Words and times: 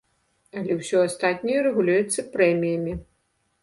Але 0.61 0.77
ўсё 0.79 1.03
астатняе 1.09 1.59
рэгулюецца 1.69 2.29
прэміямі. 2.35 3.01